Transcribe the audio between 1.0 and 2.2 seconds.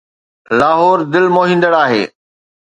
دل موهيندڙ آهي.